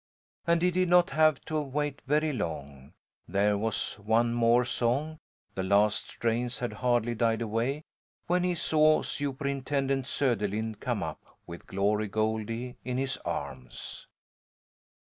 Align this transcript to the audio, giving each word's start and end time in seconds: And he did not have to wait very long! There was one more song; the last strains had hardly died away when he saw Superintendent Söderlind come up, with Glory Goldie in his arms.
And 0.47 0.63
he 0.63 0.71
did 0.71 0.89
not 0.89 1.11
have 1.11 1.39
to 1.41 1.61
wait 1.61 2.01
very 2.07 2.33
long! 2.33 2.91
There 3.27 3.55
was 3.55 3.99
one 3.99 4.33
more 4.33 4.65
song; 4.65 5.19
the 5.53 5.61
last 5.61 6.09
strains 6.09 6.57
had 6.57 6.73
hardly 6.73 7.13
died 7.13 7.43
away 7.43 7.83
when 8.25 8.43
he 8.43 8.55
saw 8.55 9.03
Superintendent 9.03 10.05
Söderlind 10.07 10.79
come 10.79 11.03
up, 11.03 11.37
with 11.45 11.67
Glory 11.67 12.07
Goldie 12.07 12.77
in 12.83 12.97
his 12.97 13.17
arms. 13.17 14.07